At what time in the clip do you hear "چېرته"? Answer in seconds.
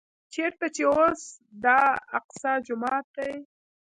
0.33-0.65